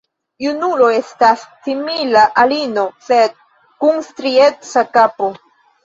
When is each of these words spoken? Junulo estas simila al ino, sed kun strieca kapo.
Junulo 0.45 0.87
estas 0.99 1.43
simila 1.67 2.25
al 2.45 2.57
ino, 2.59 2.89
sed 3.11 3.39
kun 3.85 4.05
strieca 4.11 4.89
kapo. 5.01 5.35